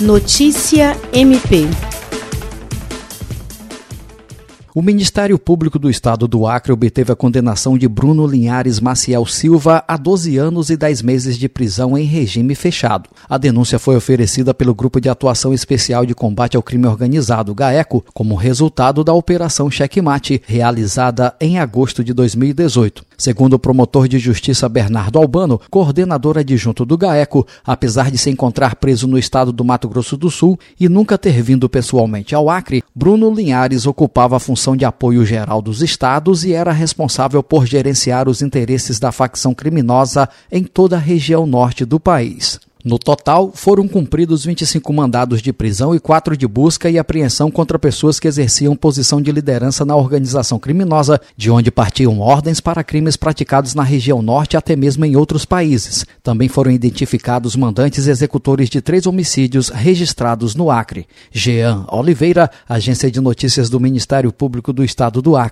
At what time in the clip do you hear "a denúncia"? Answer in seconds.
13.28-13.76